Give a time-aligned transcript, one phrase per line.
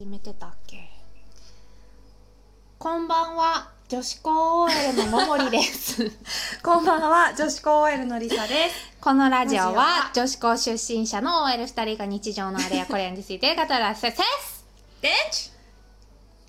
[0.00, 0.88] 始めてたっけ？
[2.78, 6.08] こんばんは女子高 OL のももりです。
[6.62, 8.76] こんばんは、女子高 OL のりさです。
[9.00, 14.64] このラジオはは女子高出身者の OL2 人が日常のあれやこれについて語らせです
[15.02, 15.50] でち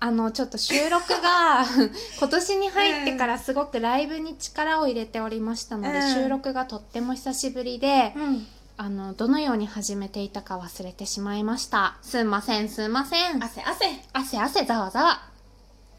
[0.00, 1.64] あのちょっと収録が
[2.20, 6.12] 今年に入ってからすごくライブに力を入れておりましたので、うん。
[6.12, 8.46] 収録がとっても久しぶりで、うん。
[8.80, 11.98] あのどのように始めていたか忘れてしまいました。
[12.00, 13.42] すんませんすんません。
[13.42, 13.86] 汗汗。
[14.12, 15.22] 汗汗ざわざわ。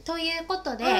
[0.05, 0.91] ということで、うん。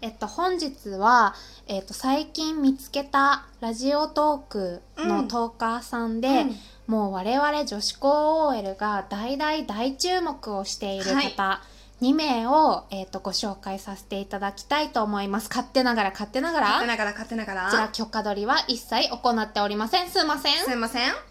[0.00, 1.36] えっと、本日は、
[1.68, 6.56] えっと、最近見つけたラジオトークのトーカーさんで、うん。
[6.88, 11.62] もう我々女子高 OL が大大大注目をしている方、
[12.02, 15.48] 2名を、えっと、ご紹介させていただきたいと思います。
[15.48, 16.66] 勝手ながら勝手ながら。
[16.66, 17.88] 勝手ながら勝手ながこちらら。
[17.90, 20.08] 許可取りは一切行っておりません。
[20.08, 20.64] すいません。
[20.64, 21.27] すいません。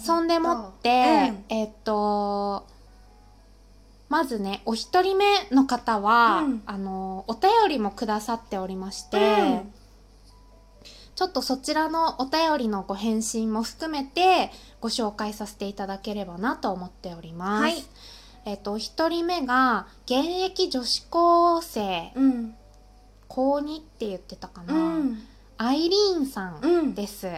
[0.00, 0.88] そんでもって、
[1.30, 2.66] うんえっと
[4.08, 9.72] まずねお一人目の方は、うんあのお便りもくださっておりまして、うん
[11.14, 17.62] ちょっとそちらのお便りのご返信も含めてご紹介させていただければなと思っております。
[17.62, 17.84] はい
[18.44, 22.54] えっとお一人目が現役女子高生うん。
[23.28, 25.18] 高2って言ってたかな、うん。
[25.56, 26.94] アイリーンさん。
[26.94, 27.28] です。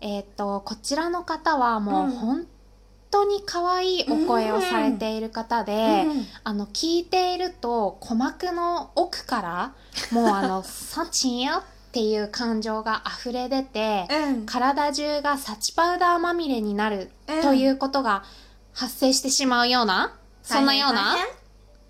[0.00, 2.46] えっ、とこちらの方はもううん本
[3.10, 6.04] 当に可愛いお声をされている方で、
[6.44, 9.74] あの聞いていると鼓膜の奥から
[10.12, 14.46] もうあの「サチヤ」っていう感情が溢れ出て、うん。
[14.46, 18.22] 体中がサチパウダーまみれになるうんということが
[18.74, 21.16] 発生してしまうような、そんなような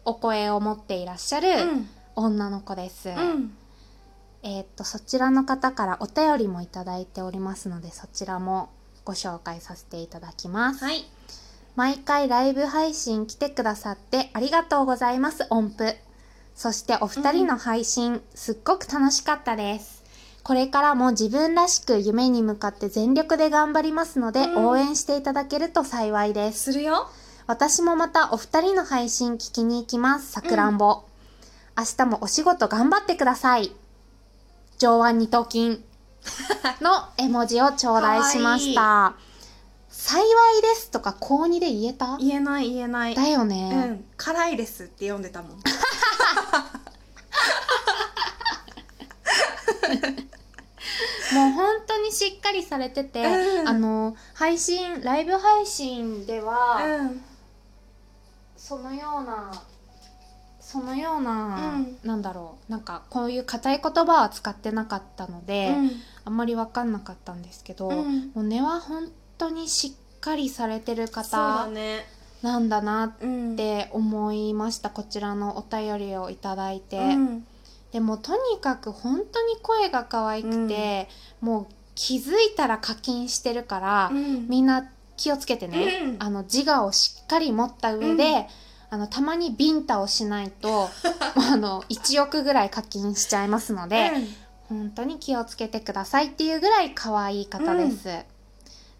[0.04, 3.08] お声を持っていらっしゃ大る変女の子です。
[3.08, 3.56] うん。
[4.46, 8.70] えーっとそちらの方からお便りもいただいておりますのでそちらも
[9.04, 11.04] ご紹介させていただきます、はい。
[11.74, 15.94] 毎回ライブ配信来てくださってありがとうございます音符
[16.54, 20.02] そしてお二人の配信、すっごく楽しかったです
[20.42, 27.10] これからも自分らしく夢に向かって全力で頑張りますので、うん応援していただけると幸いですするよ。
[27.48, 30.30] 私もまたお二人の配信聞きに行きます。
[30.30, 31.02] さくらんぼ。
[31.76, 33.72] 明日もお仕事頑張ってください。
[34.78, 35.82] 上腕二頭筋
[36.80, 39.14] の絵文字を頂戴しました。
[39.88, 40.26] 幸い
[40.62, 42.16] ですとか高2で言えた？
[42.18, 43.14] 言えない言えない。
[43.14, 43.70] だようね。
[43.70, 44.04] ん。
[44.16, 45.56] 辛いですって読んでたもん。
[51.34, 57.22] もう本当にしっかりされてて、うんあの、配信、ライブ配信では、うん。
[58.56, 59.52] そのような
[60.76, 61.96] そのような、うん。
[62.04, 62.70] なんだろう。
[62.70, 65.74] なんかこういう硬い言葉は使ってなかったので、
[66.24, 68.30] あんまり分かんなかったんですけど、うん。
[68.34, 72.04] もう根は本当にしっかりされてる方ね。
[72.42, 73.56] なんだなっうん。
[73.56, 74.90] て思いました。
[74.90, 77.46] こちらのお便りをいただいて、うん。
[77.92, 81.08] でもとにかく本当に声が可愛くて、
[81.40, 84.46] もう気づいたら課金してるから、うん。
[84.46, 86.16] みんな気をつけてね、うん。
[86.18, 88.44] あの自我をしっかり持った上で、うん
[88.96, 90.88] あのたまにビンタをしないと
[91.52, 94.10] あの1億ぐらい課金しちゃいますので、
[94.70, 98.24] 本当に気をつけてくださいっていうぐらい可愛い方です。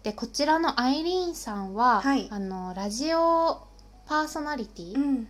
[0.03, 3.63] でこちらのアイリーンさんは、はいあのラジオ
[4.05, 5.27] パーソナリティ、うん。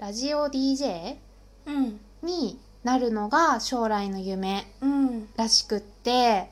[0.00, 1.16] ラジオ DJ
[1.66, 2.00] うん。
[2.22, 5.28] になるのが将来の夢うん。
[5.36, 6.50] らしくって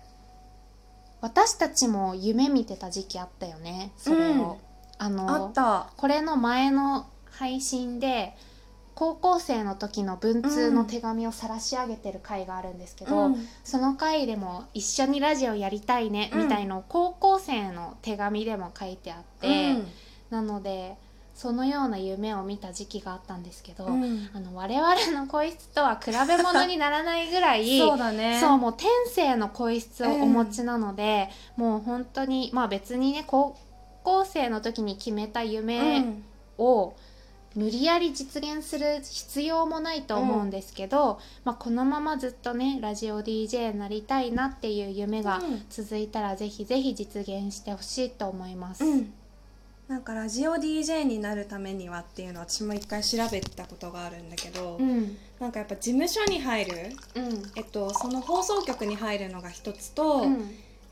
[1.21, 4.55] 私たちも夢見てた時期あったよねそれを、うん
[4.99, 5.53] あの。
[5.97, 7.09] これの前の
[7.39, 8.35] 配信で
[8.95, 13.49] 高校生の時の文通の手紙を晒し上げてる回があるんですけど、うん。
[13.63, 16.43] その回でも一緒にラジオやりたいねうん。
[16.45, 19.87] みたいのを高校生の手紙でも書いてあって、うん。
[20.31, 20.97] なので
[21.35, 24.31] そのような夢を見た時期があったんですけど、うん。
[24.33, 28.41] あの我々の声質とは比べ物にならないぐらい そうだね。
[28.41, 33.55] そうもう天性の声質をお持ちなので、もう本当にまあ別にね高
[34.05, 36.25] 校生の時に決めた夢うん。
[36.59, 36.95] を
[37.57, 45.67] 無理やり実現する必要もないと思うんですけど、まあ、このままずっとねラジオ DJ になりたいなっていう夢がうん。
[45.71, 48.85] 続いたらぜひぜひ実現してほしいと思います。
[48.85, 49.13] うん、
[49.89, 55.17] なんかラジオ DJ になるためにはっていうのは私も一回調べたことがあるんだけど、うん。
[55.39, 56.73] なんかやっぱ事務所に入る、
[57.15, 57.43] うん。
[57.57, 60.33] えっと、その放送局に入るのが一つと、うん。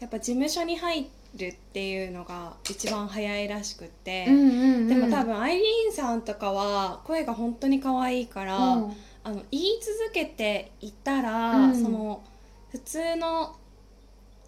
[0.00, 4.40] やっぱ事務所に入るっていうのが一番早いらしくって、うんう
[4.82, 8.96] んでも多分アイリーンさんとかは声が本当に可愛いから、うん。
[9.26, 11.82] あの言い続けていたら、うん。
[11.82, 12.22] その
[12.70, 13.56] 普通の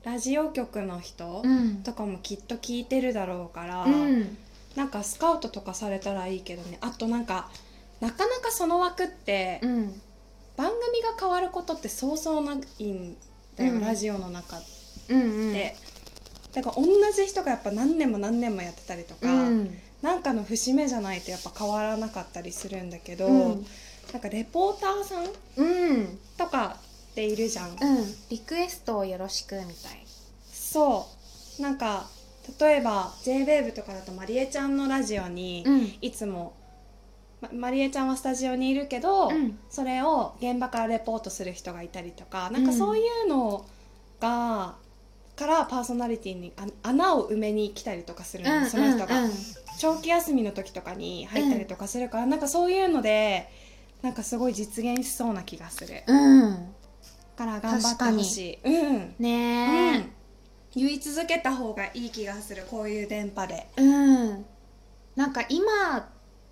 [0.05, 1.77] ラジオ局の人うん。
[1.83, 4.37] とかもきっと聞いてるだろうから、うん。
[4.77, 6.79] なんかスカウトとかされたらいいけどね。
[6.83, 7.49] あとなんか
[8.01, 10.01] なかなかその枠って、うん。
[10.57, 13.17] 番組が変わることってそうそうないん
[13.57, 13.81] だよ、うん。
[13.81, 14.63] ラジオの中っ
[15.09, 15.53] うんうん。
[15.53, 15.77] て、
[16.57, 19.79] だから同じ人がやっぱ何年も何年もやってたりとか、うん。
[20.01, 23.67] なんかの節目じゃないとやっぱ変わらなかったりするんだけど、うん。
[24.11, 25.27] なんかレポーターさん
[25.59, 26.19] うん。
[26.39, 26.79] とか
[27.11, 27.77] っているじゃん、うん。
[28.31, 30.07] リクエストをよろしくみたい。
[30.51, 31.07] そ
[31.59, 31.63] う。
[31.63, 32.09] なんか
[32.59, 35.95] 例えば JWAVE とかだとまりえちゃんのラジオにうん。
[36.01, 36.55] いつも、
[37.43, 39.59] ままりえちゃんはスタジオにいるけど、うん。
[39.69, 43.76] それを現場からレポートする人がいたりとかなんかそういうのが、
[45.37, 49.31] からパーソナリティにあ穴を埋めに来たりとかするの、その人が、うん
[49.79, 53.47] 長期休みの時とかに入ったりとかするから、なんかそういうので
[54.01, 56.03] なんかすごい実現しそうな気がする。
[56.07, 56.75] うん、うん
[57.37, 58.59] から頑張ってほしい。
[58.65, 59.15] うん。
[59.19, 60.09] ね
[60.75, 60.83] うん。
[60.83, 62.65] 言い続けた方がいい気がする。
[62.69, 63.67] こういう電波で。
[63.77, 64.47] えうん。
[65.15, 66.09] なんか今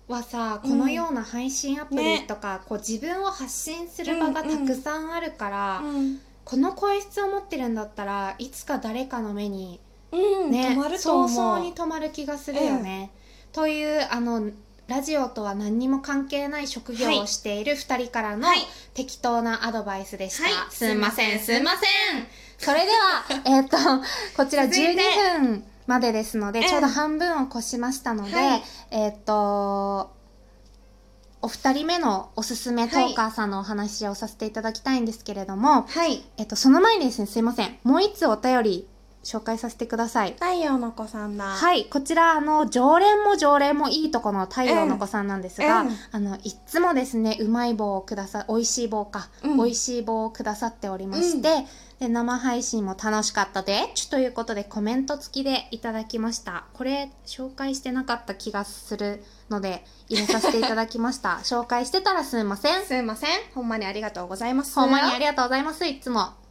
[0.07, 9.81] はさこのような配信アプリとか、こう自分を発信する場がたくさんあるから、うん、この声質を持ってるんだったらいつか誰かの目に
[10.11, 13.11] うんね、早々に止まる気がするよね。
[13.51, 14.51] というあの
[14.87, 18.59] ラジオとは何にも関係ない職業をしている2人からのはい。
[18.93, 20.43] 適当なアドバイスでした。
[20.43, 20.71] はい。
[20.71, 21.87] すんません、すいますんませ
[22.19, 22.27] ん。
[22.57, 23.77] それでは、えっと、
[24.37, 25.01] こちら続いて。
[25.01, 26.67] 12分までですので、うん。
[26.67, 28.63] ちょうど半分を越しましたので、はい。
[28.91, 30.11] えっと、
[31.45, 37.77] お二人目のおすすめトーカーさんのお話をさせていただきたいんですけれども、はいえっと、その前にですね、すいません。
[37.83, 38.87] もう一つお便り
[39.25, 40.33] 紹介させてください。
[40.33, 51.65] 太陽の子さんだはい、こちら、あの、常連も常連もいいとこの太陽の子さんなんですが、うんうんあの、いっつもですね、うまい棒をくださ、美味しい棒か、うん美味しい棒をくださっておりまして、
[51.99, 56.65] で、生配信も楽しかったで、ちゅということでコメント付きでいただきました。
[56.73, 61.39] これ、紹介してなかった気がするので、入れさせていただきました。
[61.43, 62.85] 紹介してたらすいません。
[62.85, 66.44] すいませんほんまにありがとうございますほんまにありがとうございます、いつも。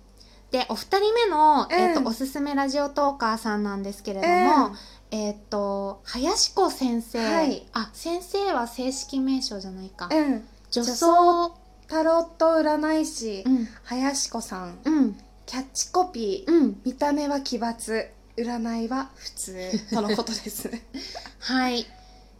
[0.54, 2.06] で、お二人目の、えっ、と、うん。
[2.06, 4.76] おすすめラジオトーカーさんなんですけれども、うん。
[5.10, 7.66] えっ、と、林子先生、はい。
[7.72, 10.08] あ、先生は正式名称じゃないか。
[10.12, 10.44] うん。
[10.70, 11.54] 女女装、
[11.88, 14.78] タロット占い師、うん、林子さん。
[14.84, 16.80] うん、キャッチコピー、うん。
[16.84, 18.06] 見た目は奇抜
[18.36, 19.70] 占いは普通。
[19.92, 20.70] とのことです
[21.40, 21.84] はい。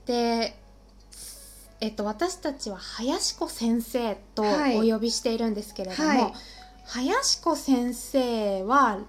[0.07, 0.57] で、
[1.81, 4.89] えっ、と、私たちは林子先生とおはい。
[4.89, 6.33] 呼びしているんですけれども、はい
[6.87, 9.01] 林子先生は、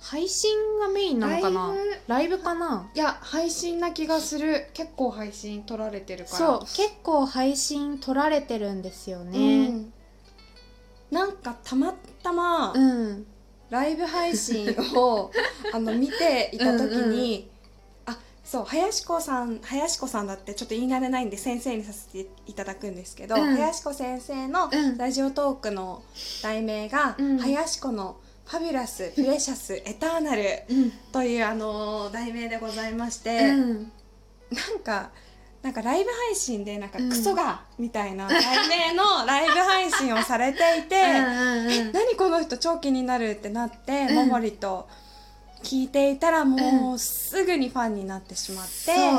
[0.00, 1.74] 配信がメインなのかな？
[2.06, 2.90] ライブかな？
[2.94, 4.66] いや配信な気がする。
[4.74, 6.36] 結構配信撮られてるから。
[6.36, 9.92] そう結構配信撮られてるんですようねん。
[11.10, 13.26] なんかたまたまうん。
[13.70, 15.30] ライブ配信を
[15.72, 17.53] あの見ていた時にあ
[18.44, 23.56] そう林子さん林子さんだってちょっと言い慣れないんで先生にさせていただくんですけど、うん。
[23.56, 24.98] 林子先生のうん。
[24.98, 26.02] ラジオトークの
[26.42, 27.38] 題名が「うん。
[27.38, 33.92] 林子のファビュラスプレシャスエターナルうん」というあの題名でございまして、うん。
[34.50, 35.10] なんか
[35.62, 44.14] なんかライブ配信でなんかうんクソが、みたいな題名の ライブ配信をされていて、うん何この人超気になるってなって、うん。
[44.16, 44.86] ももりと
[45.64, 49.12] 聞いていたらもうすぐにファンになってしまって、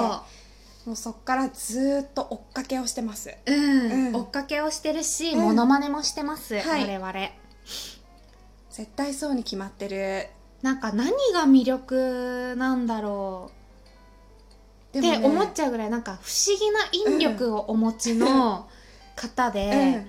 [0.85, 3.35] もうそっからずーっと追っかけをしてます。
[3.45, 3.91] うん。
[4.09, 4.15] うん。
[4.15, 5.41] 追っかけをしてるし、うん。
[5.41, 6.83] モノマネもしてます、はい。
[6.83, 7.13] 我々。
[8.69, 10.27] 絶対そうに決まってる。
[10.61, 13.51] なんか何が魅力なんだろ
[14.93, 15.01] う。
[15.01, 18.69] でって思っちゃうぐらいなんか不思議な引力をお持ちの
[19.15, 20.07] 方で、うん。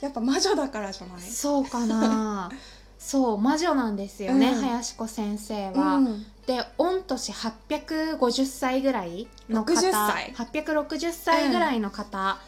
[0.00, 1.20] やっぱ魔女だからじゃない？
[1.20, 2.50] そうかな
[3.04, 4.60] そう魔女なんですよね、うん。
[4.62, 5.96] 林子先生は。
[5.96, 6.24] うん。
[6.46, 9.72] で御年850歳ぐらいの方。
[9.72, 12.38] 60歳？860歳ぐらいの方、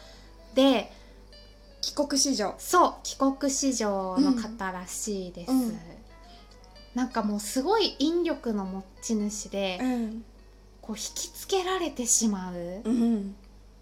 [0.53, 0.91] で
[1.81, 2.55] 帰国子女。
[2.57, 5.77] そう帰国子女の方らしいです、うん。
[6.95, 10.25] なんかもうすごい引力の持ち主で、うん、
[10.81, 13.35] こう引きつけられてしまう、うん、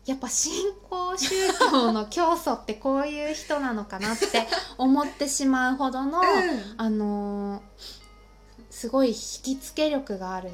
[0.05, 0.51] やっぱ新
[0.89, 1.29] 興宗
[1.72, 4.25] 教の教祖ってこういう人なのかなって
[4.77, 6.22] 思ってしまうほどの、
[6.77, 8.03] あのー
[8.74, 10.50] すごい引きつけ力がある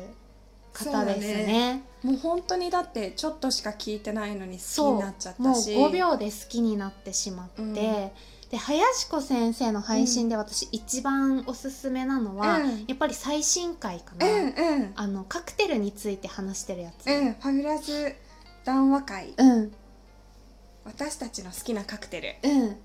[0.74, 1.84] 方ですそうだね。
[2.04, 7.74] もう本当にだってちょっとしか聞いてないのに好きになっちゃったもうし5秒で好きになってしまって、うん。
[7.74, 8.12] で
[8.58, 12.86] 林子先生の配信で私一番おすすめなのは、うん。
[12.88, 14.92] やっぱり最新回かな、うんうん。
[14.96, 18.16] あのカクテルについて話してるやつ、うんファビュラス
[18.64, 19.34] 談話会。
[19.38, 19.72] うん。
[20.86, 22.50] 私たちの好きなカクテル。
[22.50, 22.78] うん。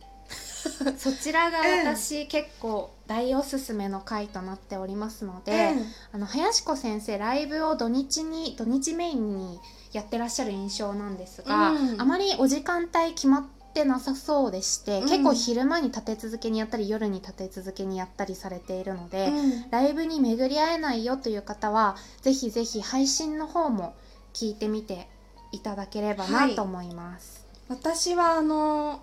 [0.99, 5.75] そちらが私、結構大おすすめの回となっておりますので、
[6.13, 9.61] あの林子先生ライブを土日に土日メインに
[9.93, 12.01] やってらっしゃる印象なんですが、うん。
[12.01, 15.09] あまりお時間帯決まってなさそうでして、うん。
[15.09, 19.71] 結構昼間に立て続けにやったり夜に立て続けにやったりされているので、うん。
[19.71, 23.95] ライブに巡り会えないよという方はぜひぜひ配信の方も
[24.33, 25.09] 聞いてみて
[25.55, 27.47] いただければなと思います。
[27.69, 29.01] 私はあの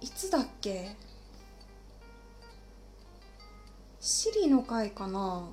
[0.00, 0.96] いつだっけ？
[4.00, 5.48] シリの回かな？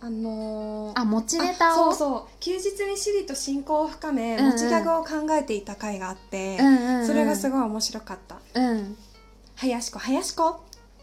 [0.00, 1.90] あのーあ持ちネタを？
[1.90, 2.40] あそうそう。
[2.40, 4.52] 休日にシリと親交を深め、うんうん。
[4.52, 7.06] 持ちギャグを考えていた回があって、うんうんうん。
[7.06, 8.36] それがすごい面白かった。
[8.54, 8.96] うん
[9.56, 10.56] 「林子林子」っ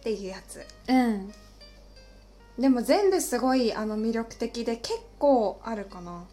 [0.03, 0.65] ていうやつ。
[0.87, 1.33] うん。
[2.57, 6.23] でも全部すごいあの魅力的で結構あるかな。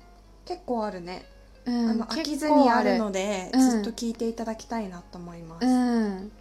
[0.44, 1.24] 結構あるね、
[1.64, 3.70] うんあの飽きずにあるのでで、うん。
[3.70, 6.32] ずっと聞いていただきたいなと思います、うん。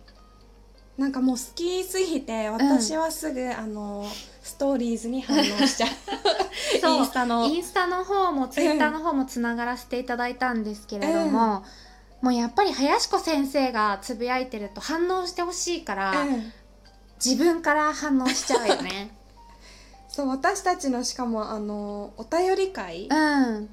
[0.98, 4.06] なんかもう好きすぎて私はすぐ、あの
[4.42, 5.88] ストーリーズに反応しちゃ
[6.88, 6.90] う。
[6.90, 7.46] インスタの。
[7.46, 11.64] インスタの方もツイッターの方もつながらせていただいたんですけれども、
[12.22, 16.54] もうやっぱり林子先生がつぶやいてると反応してほしいから、うん
[17.24, 19.12] 自分から反応しちゃうよね。
[20.10, 23.70] そう私たちのしかもあのお便り会うん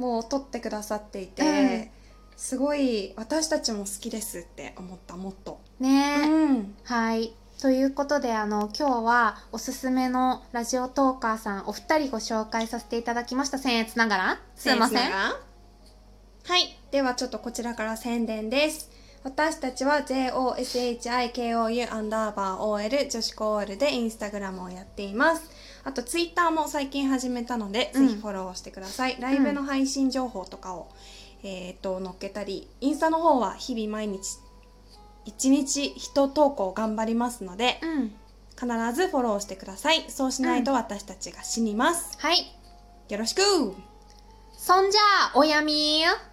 [0.00, 1.90] も撮ってくださっていて、うん。
[2.36, 6.74] すごい私たちも好きですって思ったもっと、ね、うん。
[6.84, 7.34] はい。
[7.60, 13.58] ということであの今日はおすすめのラジオトーカーさんお二人ご紹介させていただきました。
[13.58, 14.40] 僭越ながら。
[14.56, 15.12] すいません。
[15.12, 15.36] は
[16.56, 16.78] い。
[16.90, 18.89] ではちょっとこちらから宣伝です
[19.22, 25.50] 私たちは JOSHIKOU アンダーバー OL 女子コールでインスタグラムをやっています。
[25.84, 28.08] あとツイッターも最近始めたので、うん。
[28.08, 29.20] ぜひフォローしてください。
[29.20, 30.88] ライブの配信情報とかを、
[31.42, 34.38] えー、と載っけたりインスタの方は日々毎日
[35.26, 38.12] 一日一投稿頑張りますのでうん。
[38.58, 40.06] 必ずフォローしてください。
[40.08, 42.38] そうしないと私たちが死にます、はい。
[43.10, 43.42] よろしく。
[44.52, 45.00] そんじゃ
[45.34, 46.29] あおやみー